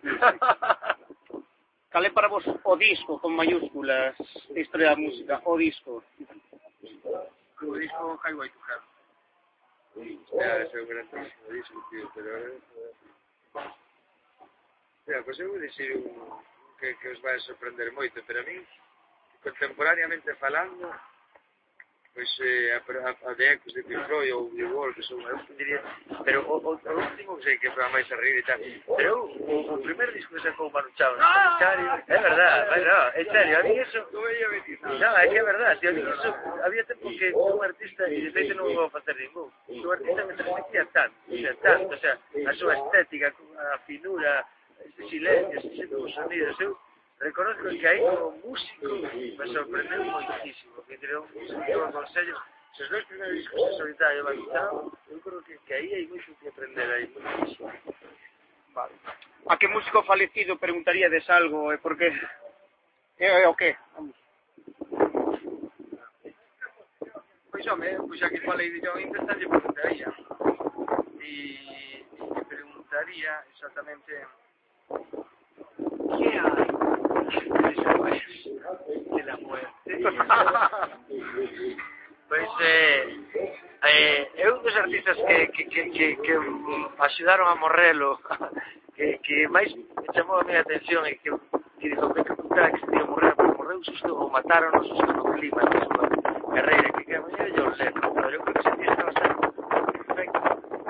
Cal 1.92 2.06
é 2.06 2.10
para 2.10 2.28
vos 2.28 2.44
o 2.46 2.76
disco 2.76 3.20
con 3.20 3.36
mayúsculas 3.36 4.16
de 4.50 4.62
historia 4.62 4.90
da 4.90 4.96
música? 4.96 5.42
O 5.46 5.58
disco. 5.58 6.04
O 7.62 7.76
disco 7.80 8.20
Highway 8.24 8.50
to 8.50 8.60
Hell. 8.68 8.84
Era 10.34 10.64
ese 10.64 10.78
o 10.80 11.54
disco, 11.54 11.86
tío, 11.90 12.12
pero 12.14 12.28
ahora... 12.36 12.52
Mira, 15.08 15.24
pois 15.24 15.38
pues 15.38 15.40
eu 15.40 15.50
vou 15.50 15.60
dicir 15.60 15.96
un... 15.96 16.42
que, 16.80 16.94
que 16.96 17.10
os 17.10 17.22
vai 17.22 17.40
sorprender 17.40 17.92
moito, 17.94 18.22
pero 18.28 18.42
a 18.42 18.44
mí, 18.44 18.66
contemporaneamente 19.42 20.36
falando, 20.36 20.94
pois 22.16 22.40
eh, 22.40 22.72
a, 22.72 22.80
a, 22.80 23.32
a 23.32 23.34
de 23.36 23.46
Ecos 23.52 23.74
de 23.74 23.84
Pifroi 23.84 24.32
ou 24.32 24.50
de 24.56 24.64
Wall, 24.64 24.94
que 24.96 25.04
son, 25.04 25.20
eu 25.20 25.38
diría, 25.58 25.84
pero 26.24 26.48
o, 26.48 26.64
o, 26.64 26.80
o 26.80 26.94
último 26.96 27.36
que 27.38 27.44
sei 27.44 27.58
que 27.58 27.70
foi 27.72 27.84
a 27.84 27.90
máis 27.90 28.08
terrible 28.08 28.40
e 28.40 28.44
tal, 28.48 28.60
pero 28.96 29.04
eu, 29.04 29.20
o, 29.44 29.76
o 29.76 29.78
primer 29.84 30.14
disco 30.14 30.34
que 30.34 30.42
sacou 30.42 30.72
Manu 30.72 30.90
Chao, 30.96 31.12
no, 31.12 31.22
é 31.22 32.18
verdad, 32.18 32.72
é 32.72 32.80
verdad, 32.80 33.20
é 33.20 33.24
serio, 33.26 33.60
a 33.60 33.64
mí 33.64 33.78
eso, 33.78 34.00
no, 34.14 34.26
é 34.26 35.28
que 35.28 35.38
é 35.38 35.44
verdade, 35.44 35.80
tío, 35.82 35.90
a 35.90 35.94
mí 35.94 36.02
eso, 36.08 36.34
había 36.64 36.84
tempo 36.86 37.10
que 37.12 37.34
un 37.36 37.64
artista, 37.64 38.08
e 38.08 38.22
de 38.22 38.32
feito 38.32 38.56
non 38.56 38.72
vou 38.72 38.90
facer 38.90 39.16
ningún, 39.20 39.52
un 39.68 39.92
artista 39.92 40.24
me 40.24 40.40
transmitía 40.40 40.88
tanto, 40.96 41.20
o 41.28 41.36
sea, 41.36 41.54
tanto, 41.60 41.92
o 41.92 42.00
sea, 42.00 42.16
a 42.16 42.54
súa 42.56 42.80
estética, 42.80 43.36
a 43.60 43.78
finura, 43.84 44.48
ese 44.88 45.04
silencio, 45.12 45.60
este 45.60 45.84
sonidos, 46.16 46.56
eu, 46.64 46.80
reconozco 47.20 47.70
que 47.70 47.88
aí 47.88 48.00
como 48.00 48.32
músico 48.44 48.88
me 48.88 49.48
sorprendeu 49.54 50.04
moitísimo, 50.04 50.84
que 50.88 50.98
tirou 50.98 51.28
un 51.36 51.66
que 51.66 51.74
aconsello, 51.74 52.38
se 52.76 52.84
os 52.84 52.90
dois 52.90 53.06
primeiros 53.06 53.38
discos 53.38 53.62
de 53.70 53.78
solitario 53.78 54.24
van 54.24 54.38
quitado, 54.38 54.92
eu 55.10 55.20
creo 55.22 55.42
que, 55.44 55.58
que 55.66 55.74
aí 55.74 55.94
hai 55.94 56.08
moito 56.08 56.36
que 56.36 56.48
aprender 56.48 56.88
aí, 56.92 57.08
moitísimo. 57.08 57.72
Vale. 58.74 58.94
A 59.48 59.58
que 59.58 59.68
músico 59.68 60.04
falecido 60.04 60.58
preguntaríades 60.58 61.30
algo 61.30 61.72
e 61.72 61.78
por 61.78 61.96
qué? 61.98 62.12
E, 63.20 63.26
e 63.26 63.46
o 63.48 63.56
qué? 63.56 63.78
Vamos. 63.96 64.16
Pois 67.50 67.66
home, 67.68 67.96
pois 68.08 68.20
xa 68.20 68.30
que 68.30 68.42
falei 68.42 68.70
de 68.70 68.82
John 68.84 69.00
Interstand, 69.00 69.40
lle 69.40 69.48
preguntaría. 69.48 70.12
E, 71.24 72.04
e 72.04 72.46
preguntaría 72.52 73.34
exactamente 73.56 74.12
que 76.20 76.30
hai 76.36 76.95
Pois 82.28 82.50
eh, 82.60 83.22
eh, 83.84 84.32
é 84.36 84.52
un 84.52 84.64
dos 84.64 84.76
artistas 84.76 85.16
que, 85.28 85.48
que, 85.54 85.64
que, 85.70 85.82
que, 85.92 86.18
que 86.18 86.34
axudaron 86.98 87.48
a 87.48 87.56
Morrelo 87.56 88.20
que, 88.96 89.20
que 89.22 89.48
máis 89.48 89.70
me 89.76 90.10
chamou 90.16 90.42
a 90.42 90.44
miña 90.44 90.66
atención 90.66 91.06
e 91.06 91.22
que, 91.22 91.30
que 91.78 91.86
dixo 91.94 92.10
que 92.16 92.34
puta 92.34 92.72
que 92.72 92.80
se 92.82 92.88
tío 92.90 93.06
morrer 93.06 93.36
pero 93.38 93.54
morreu 93.54 93.84
susto 93.86 94.10
ou 94.10 94.34
mataron 94.34 94.74
o 94.74 94.82
susto 94.90 95.06
no 95.06 95.38
clima 95.38 95.62
na 95.70 95.86
súa 95.86 96.08
carreira 96.50 96.90
que 96.98 97.04
que 97.06 97.20
mañera 97.22 97.50
yo 97.54 97.70
lento 97.78 98.08
pero 98.10 98.28
eu 98.34 98.42
creo 98.42 98.56
que 98.58 98.64
se 98.66 98.74
tío 98.74 98.90
estaba 98.90 99.12
sendo 99.14 99.38
perfecto 99.94 100.40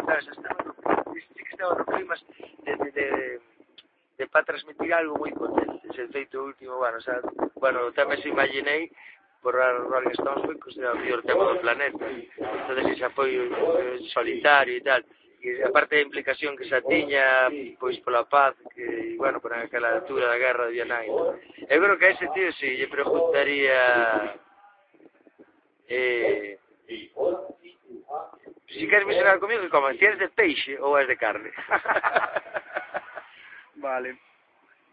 sabes, 0.08 0.27
estaba 0.32 0.60
no, 0.63 0.72
que 1.12 1.51
estaba 1.51 1.74
no 1.75 1.86
clima 1.86 2.15
de, 2.63 2.74
de, 2.79 2.89
de, 2.96 3.08
de 4.17 4.24
para 4.32 4.48
transmitir 4.48 4.94
algo 4.96 5.20
moi 5.20 5.34
potente 5.36 5.91
se 5.91 6.08
feito 6.12 6.39
o 6.39 6.48
último, 6.48 6.77
bueno, 6.77 6.98
o 6.98 7.03
sea, 7.03 7.20
bueno, 7.55 7.91
tamén 7.91 8.20
se 8.20 8.29
imaginei 8.29 8.91
por 9.45 9.53
Rolling 9.53 10.17
Stones 10.17 10.43
foi 10.43 10.57
considerado 10.57 10.97
o 10.97 11.01
mellor 11.05 11.21
tema 11.21 11.53
do 11.53 11.61
planeta. 11.61 12.01
Entón 12.09 12.81
ese 12.89 13.05
apoio 13.05 13.45
eh, 13.45 14.01
solitario 14.09 14.73
e 14.73 14.81
tal. 14.81 15.05
E 15.45 15.61
a 15.61 15.69
parte 15.69 15.93
da 15.93 16.01
implicación 16.01 16.57
que 16.57 16.65
xa 16.65 16.81
tiña 16.81 17.53
pois 17.77 17.93
pola 18.01 18.25
paz 18.25 18.57
que, 18.73 19.13
bueno, 19.21 19.37
por 19.37 19.53
aquela 19.53 20.01
altura 20.01 20.33
da 20.33 20.41
guerra 20.41 20.65
de 20.65 20.81
Vietnam 20.81 21.05
eu 21.69 21.77
creo 21.77 21.97
que 22.01 22.09
a 22.09 22.13
ese 22.17 22.25
tío 22.33 22.49
si 22.57 22.73
lle 22.73 22.89
preguntaría 22.89 24.33
eh, 25.93 26.57
si 28.73 28.89
queres 28.89 29.05
misionar 29.05 29.37
comigo 29.37 29.61
que 29.61 29.69
comas, 29.69 29.93
si 30.01 30.09
eres 30.09 30.17
de 30.17 30.33
peixe 30.33 30.73
ou 30.81 30.97
és 30.97 31.05
de 31.05 31.21
carne. 31.21 31.53
Vale. 33.85 34.17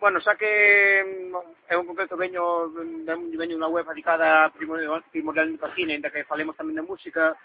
Bueno, 0.03 0.19
xa 0.19 0.35
que 0.35 0.99
mm, 1.07 1.71
é 1.71 1.79
un 1.79 1.87
concreto 1.87 2.19
veño 2.19 2.67
mm, 2.75 3.07
veño 3.39 3.55
unha 3.55 3.71
web 3.71 3.87
dedicada 3.87 4.51
primordialmente 4.51 5.63
ao 5.63 5.71
cine, 5.79 5.95
ainda 5.95 6.11
que 6.11 6.27
falemos 6.27 6.59
tamén 6.59 6.75
de 6.75 6.83
música, 6.83 7.39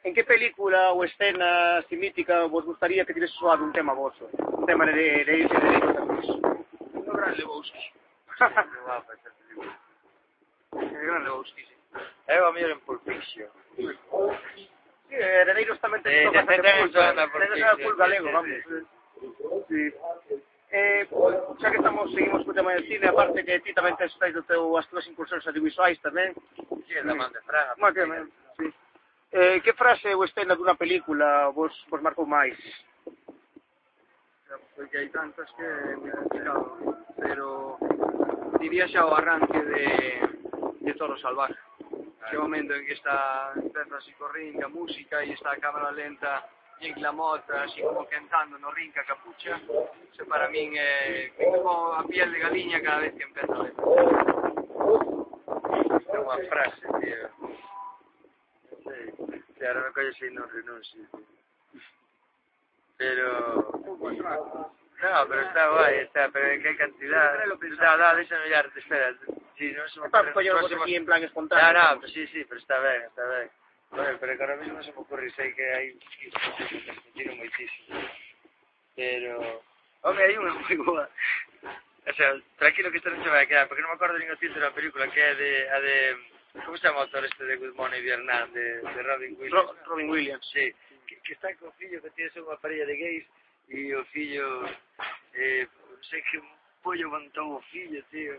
en 0.00 0.16
que 0.16 0.24
película 0.24 0.96
ou 0.96 1.04
escena 1.04 1.84
así 1.84 2.00
mítica 2.00 2.48
vos 2.48 2.64
gustaría 2.64 3.04
que 3.04 3.12
tivese 3.12 3.36
soado 3.36 3.60
un 3.60 3.76
tema 3.76 3.92
vosso? 3.92 4.24
Un 4.32 4.64
tema 4.64 4.88
de 4.88 4.96
de 4.96 5.20
de, 5.20 5.44
de, 5.44 5.52
de, 5.52 5.52
de 5.52 7.04
No 7.04 7.12
Gran 7.12 7.36
Lebowski. 7.36 7.84
Gran 10.72 11.28
Lebowski, 11.28 11.60
sí. 11.60 11.76
Eu 12.24 12.48
a 12.48 12.56
mellor 12.56 12.72
en 12.72 12.80
Pulp 12.88 13.04
Fiction. 13.04 13.52
Sí, 13.76 13.84
Heredeiros 15.12 15.76
tamén 15.84 16.00
ten 16.00 16.32
que 16.32 16.40
tocar. 16.40 16.56
Heredeiros 16.56 16.96
é 16.96 17.12
galego, 18.00 18.32
vamos. 18.32 18.80
Sí. 19.68 19.92
Eh, 20.72 21.04
xa 21.60 21.68
que 21.68 21.76
estamos, 21.76 22.08
seguimos 22.16 22.48
co 22.48 22.56
tema 22.56 22.72
del 22.72 22.88
cine, 22.88 23.12
aparte 23.12 23.44
que 23.44 23.60
ti 23.60 23.76
tamén 23.76 23.92
tes 24.00 24.16
feito 24.16 24.40
teu, 24.48 24.72
as 24.80 24.88
túas 24.88 25.04
incursións 25.04 25.44
audiovisuais 25.44 26.00
tamén. 26.00 26.32
Sí, 26.88 26.96
da 26.96 27.12
man 27.12 27.28
de 27.28 27.44
Fraga. 27.44 27.76
Má 27.76 27.92
que 27.92 28.08
man, 28.08 28.24
sí. 28.56 28.72
Eh, 29.36 29.60
que 29.60 29.76
frase 29.76 30.16
ou 30.16 30.24
escena 30.24 30.56
dunha 30.56 30.72
película 30.72 31.52
vos, 31.52 31.76
vos 31.92 32.00
marcou 32.00 32.24
máis? 32.24 32.56
Porque 34.72 34.96
hai 34.96 35.12
tantas 35.12 35.52
que 35.60 35.68
me 36.00 36.08
han 36.08 36.28
pero 37.20 37.76
diría 38.56 38.88
xa 38.88 39.04
o 39.04 39.12
arranque 39.12 39.60
de, 39.60 39.84
de 40.88 40.92
Toro 40.96 41.20
Salvaje. 41.20 41.60
Que 42.32 42.40
momento 42.40 42.72
en 42.72 42.88
que 42.88 42.96
está 42.96 43.52
empeza 43.60 44.00
así 44.00 44.16
correndo 44.16 44.64
a 44.64 44.72
música 44.72 45.20
e 45.20 45.36
está 45.36 45.52
a 45.52 45.60
cámara 45.60 45.92
lenta 45.92 46.48
Igla 46.80 47.12
Mota, 47.12 47.62
así 47.62 47.80
como 47.82 48.08
cantando, 48.08 48.58
no 48.58 48.70
rinca 48.72 49.04
capucha, 49.04 49.60
eso 50.12 50.26
para 50.26 50.48
min 50.48 50.74
é 50.76 51.30
eh, 51.30 51.32
como 51.38 51.94
a 51.94 52.02
piel 52.04 52.32
de 52.32 52.38
galiña 52.38 52.82
cada 52.82 53.00
vez 53.06 53.14
que 53.14 53.22
empezo 53.22 53.54
a 53.54 53.62
ver. 53.62 53.74
É 56.12 56.18
unha 56.18 56.38
frase, 56.50 56.84
tío. 56.98 57.28
Sí, 58.82 58.98
claro, 59.58 59.86
me 59.86 59.90
colles 59.94 60.18
aí 60.18 60.30
non 60.34 60.50
renuncio. 60.50 61.06
Pero... 62.98 63.70
No, 65.02 65.26
pero 65.26 65.40
está 65.42 65.68
guay, 65.70 65.98
está, 65.98 66.30
pero 66.30 66.46
en 66.50 66.62
que 66.62 66.76
cantidad... 66.76 67.34
Da, 67.78 67.96
da, 67.96 68.14
déjame 68.14 68.44
mirar, 68.44 68.70
espera. 68.74 69.14
Si 69.58 69.72
non 69.72 69.88
se 69.90 69.98
me... 69.98 70.10
Para 70.10 70.32
collar 70.32 70.58
aquí 70.62 70.94
en 70.94 71.06
plan 71.06 71.22
espontáneo. 71.22 71.72
No, 71.74 72.02
no, 72.02 72.08
sí, 72.08 72.26
sí, 72.28 72.44
pero 72.46 72.60
está 72.60 72.78
ben, 72.78 73.02
está 73.02 73.26
ben. 73.26 73.50
Bueno, 73.92 74.16
pero 74.18 74.36
que 74.36 74.42
ahora 74.42 74.56
mismo 74.56 74.82
se 74.82 74.92
me 74.92 74.98
ocurre, 74.98 75.28
sei 75.36 75.52
que 75.52 75.64
hai 75.76 75.92
discutiron 75.92 77.36
moitísimo. 77.36 77.92
Pero, 78.96 79.62
home, 80.02 80.20
hai 80.24 80.34
unha 80.36 80.52
moi 80.56 80.76
boa. 80.80 81.04
O 82.08 82.12
sea, 82.16 82.34
tranquilo 82.56 82.90
que 82.90 82.98
isto 82.98 83.12
non 83.12 83.22
se 83.22 83.30
vai 83.30 83.44
quedar, 83.46 83.68
porque 83.68 83.84
non 83.84 83.92
me 83.92 83.96
acordo 84.00 84.16
nin 84.16 84.32
o 84.32 84.40
título 84.40 84.64
da 84.64 84.74
película, 84.74 85.06
que 85.12 85.20
é 85.20 85.32
de, 85.36 85.52
a 85.68 85.78
de 85.84 85.96
Como 86.52 86.76
se 86.76 86.82
chama 86.82 86.98
o 86.98 87.02
autor 87.02 87.24
este 87.24 87.44
de 87.44 87.56
Good 87.56 87.74
Morning 87.74 88.02
Vietnam, 88.02 88.52
de, 88.52 88.80
de 88.82 89.02
Robin 89.02 89.36
Williams? 89.40 89.52
Ro, 89.52 89.76
Robin 89.86 90.10
Williams. 90.10 90.46
Sí, 90.52 90.72
que, 91.06 91.16
que 91.20 91.32
está 91.32 91.48
co 91.56 91.72
fillo 91.80 92.02
que 92.02 92.10
tiene 92.12 92.28
unha 92.44 92.60
parella 92.60 92.84
de 92.84 92.96
gays 92.96 93.24
e 93.72 93.88
o 93.96 94.04
fillo, 94.12 94.68
eh, 95.32 95.64
sei 96.04 96.20
que 96.28 96.36
pollo 96.82 97.08
montou 97.10 97.56
o 97.56 97.60
fillo, 97.70 98.02
tío. 98.10 98.38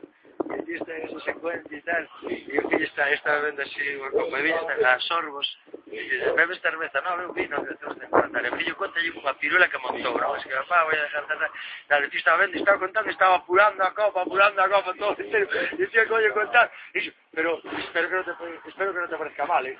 E 0.50 0.54
aquí 0.54 0.74
está 0.74 0.98
esa 0.98 1.20
secuencia 1.22 1.78
e 1.78 1.82
tal. 1.82 2.04
E 2.28 2.60
o 2.60 2.70
fillo 2.70 2.84
está, 2.84 3.12
está 3.12 3.40
vendo 3.40 3.62
así 3.62 3.82
unha 3.96 4.12
copa 4.12 4.38
de 4.38 4.44
vino, 4.44 4.70
está 4.70 4.94
a 4.94 5.00
sorbos. 5.00 5.48
E 5.88 5.98
dice, 5.98 6.32
bebe 6.36 6.54
esta 6.54 6.70
cerveza, 6.70 7.02
non, 7.02 7.18
bebe 7.18 7.48
vino, 7.48 7.64
que 7.64 7.76
temos 7.80 7.98
de 7.98 8.08
contar. 8.12 8.44
E 8.44 8.52
o 8.52 8.58
fillo 8.60 8.76
conta 8.76 9.00
unha 9.00 9.34
pirula 9.40 9.72
que 9.72 9.80
montou, 9.80 10.16
non? 10.20 10.36
Es 10.36 10.44
que, 10.44 10.54
papá, 10.54 10.84
voy 10.84 11.00
a 11.00 11.08
dejar 11.08 11.24
tal, 11.26 11.40
tal. 11.88 12.04
O 12.04 12.10
tío 12.12 12.20
estaba 12.20 12.42
vendo, 12.44 12.56
estaba 12.60 12.80
contando, 12.84 13.10
estaba 13.10 13.36
apurando 13.40 13.82
a 13.84 13.92
copa, 13.96 14.20
apurando 14.22 14.60
a 14.62 14.70
copa, 14.70 14.92
todo 15.00 15.16
entero. 15.18 15.48
E 15.80 15.84
o 15.84 15.90
tío, 15.90 16.04
coño, 16.12 16.30
contar. 16.36 16.68
E 16.94 17.00
dice, 17.00 17.16
pero 17.32 17.64
espero 17.80 18.06
que 18.12 18.16
no 18.20 18.24
te, 18.28 18.34
espero 18.68 18.92
que 18.92 19.00
non 19.00 19.10
te 19.10 19.18
parezca 19.18 19.48
mal, 19.48 19.64
eh? 19.66 19.78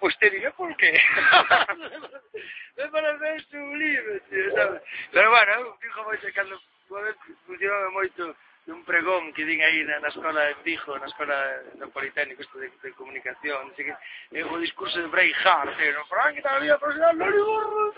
Pues 0.00 0.16
te 0.18 0.30
diré 0.30 0.50
por 0.52 0.70
qué. 0.76 0.94
me 2.76 2.88
parece 2.88 3.40
sublime, 3.50 4.20
tío, 4.30 4.54
sabes? 4.54 4.82
Pero 5.10 5.30
bueno, 5.30 5.76
fijo, 5.80 6.04
voy 6.04 6.18
checando 6.20 6.56
actualmente 6.94 7.18
funcioname 7.46 7.90
moito 7.90 8.36
dun 8.64 8.80
pregón 8.86 9.32
que 9.34 9.44
din 9.44 9.60
aí 9.60 9.84
na, 9.84 10.00
na 10.00 10.08
escola 10.08 10.48
en 10.48 10.56
Vigo, 10.64 10.96
na 10.96 11.04
escola 11.04 11.36
do 11.76 11.90
Politécnico 11.92 12.40
isto 12.40 12.56
de, 12.56 12.72
de 12.80 12.96
comunicación, 12.96 13.68
así 13.68 13.84
que 13.84 13.92
é 13.92 14.40
o 14.40 14.56
discurso 14.56 14.96
de 15.02 15.12
Braveheart, 15.12 15.76
eh, 15.76 15.92
no 15.92 16.06
Frank 16.08 16.40
tal 16.40 16.64
vida 16.64 16.78
profesional, 16.78 17.12
no 17.18 17.28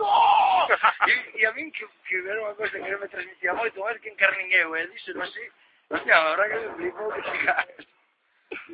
¡Oh! 0.01 0.67
e, 1.07 1.39
e 1.39 1.47
a 1.47 1.53
min 1.55 1.71
que, 1.71 1.87
que 2.09 2.19
era 2.19 2.43
unha 2.43 2.59
cosa 2.59 2.75
que 2.75 2.91
non 2.91 2.99
me 2.99 3.13
transmitía 3.13 3.55
moito, 3.55 3.79
máis 3.79 4.01
que 4.03 4.11
encarnin 4.11 4.51
eu, 4.59 4.75
e 4.75 4.83
eh, 4.83 4.91
dixo, 4.91 5.15
non 5.15 5.23
así, 5.23 5.45
hostia, 5.87 6.19
a 6.19 6.49
que 6.51 6.59
me 6.59 6.75
flipou 6.83 7.15
que 7.15 7.23
ficar. 7.37 7.63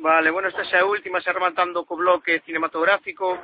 Vale, 0.03 0.31
bueno, 0.31 0.49
esta 0.51 0.67
xa 0.67 0.77
é 0.77 0.83
a 0.83 0.91
última, 0.91 1.23
xa 1.23 1.31
rematando 1.31 1.87
co 1.87 1.95
bloque 1.95 2.43
cinematográfico. 2.43 3.39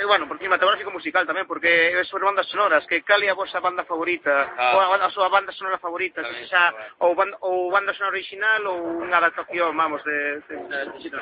E, 0.00 0.04
bueno, 0.08 0.24
por 0.24 0.40
cinematográfico 0.40 0.88
musical 0.88 1.28
tamén, 1.28 1.44
porque 1.44 1.92
é 1.92 2.00
sobre 2.08 2.24
bandas 2.24 2.48
sonoras, 2.48 2.88
que 2.88 3.04
cal 3.04 3.20
é 3.20 3.28
a 3.28 3.36
vosa 3.36 3.60
banda 3.60 3.84
favorita, 3.84 4.32
ah. 4.56 4.80
ou 4.80 4.80
a, 4.80 4.96
a 4.96 5.12
súa 5.12 5.28
banda 5.28 5.52
sonora 5.52 5.76
favorita, 5.76 6.24
que 6.24 6.48
xa, 6.48 6.72
ou, 7.04 7.12
banda, 7.12 7.36
ou 7.44 7.68
banda 7.68 7.92
sonora 7.92 8.16
original 8.16 8.64
ou 8.64 9.04
unha 9.04 9.20
adaptación, 9.20 9.76
vamos, 9.76 10.00
de... 10.08 10.40
de, 10.48 10.56
de, 10.72 10.78
de 10.88 11.20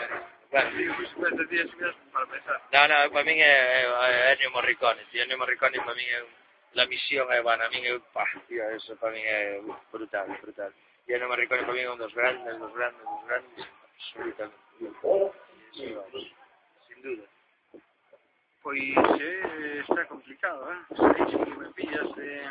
Bueno. 0.49 0.71
No, 2.73 2.81
no, 2.89 2.97
para 3.13 3.27
min 3.27 3.37
é, 3.37 3.83
é, 3.83 3.85
é 3.85 4.33
Ennio 4.33 4.55
Morricone, 4.55 5.05
tío, 5.11 5.27
Ennio 5.27 5.37
Morricone 5.37 5.77
para 5.83 5.93
min 5.93 6.09
é 6.09 6.23
la 6.73 6.87
misión 6.87 7.29
é, 7.35 7.43
bueno, 7.43 7.67
a 7.67 7.69
min 7.69 7.85
é, 7.85 7.99
pá, 8.15 8.25
tío, 8.47 8.65
eso 8.73 8.97
para 8.97 9.13
min 9.13 9.27
é 9.27 9.61
brutal, 9.93 10.25
brutal. 10.41 10.73
E 11.05 11.13
Ennio 11.13 11.29
Morricone 11.29 11.67
para 11.67 11.77
min 11.77 11.85
é 11.85 11.93
un 11.93 12.01
dos 12.01 12.15
grandes, 12.17 12.57
dos 12.57 12.73
grandes, 12.73 13.05
dos 13.05 13.23
grandes, 13.29 13.67
absolutamente. 13.93 14.68
Sin 16.87 17.03
duda. 17.03 17.25
Pois 18.63 18.81
eh, 19.21 19.85
está 19.89 20.07
complicado, 20.07 20.73
eh? 20.73 20.79
Aí 20.99 21.31
sí 21.31 21.37
que 21.39 21.55
me 21.55 21.71
pillas 21.73 22.09
eh... 22.19 22.51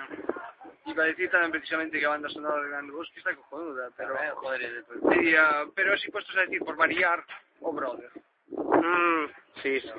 Iba 0.88 1.04
a 1.04 1.08
decir 1.12 1.28
tamén 1.28 1.52
precisamente 1.52 2.00
que 2.00 2.08
banda 2.08 2.32
sonora 2.32 2.64
de 2.64 2.72
Grande 2.72 2.96
Bosque 2.96 3.20
está 3.20 3.36
cojonuda, 3.36 3.92
pero... 4.00 4.16
Eh, 4.16 4.32
joder, 4.40 4.86
diría, 5.12 5.68
pero 5.76 5.92
así 5.92 6.08
puestos 6.08 6.32
a 6.38 6.48
decir, 6.48 6.64
por 6.64 6.80
variar, 6.80 7.20
o 7.60 7.70
oh, 7.70 7.74
Brother. 7.76 8.12
Mm, 8.48 9.28
sí, 9.62 9.84
sí. 9.84 9.92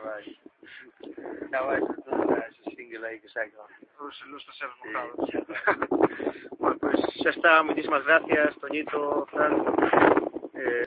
No, 1.53 1.67
vai, 1.67 1.81
todo 1.81 2.37
ese 2.41 2.77
single 2.77 3.07
aí 3.07 3.21
que 3.21 3.29
saca. 3.29 3.69
Os, 4.01 4.17
los 4.29 4.45
traseros 4.45 4.77
mojados. 4.85 5.17
Sí. 5.29 5.39
bueno, 6.59 6.79
pues 6.81 7.01
xa 7.23 7.31
está, 7.31 7.63
muchísimas 7.63 8.05
gracias, 8.05 8.57
Toñito, 8.57 9.27
Fran. 9.27 9.55
Eh, 10.55 10.87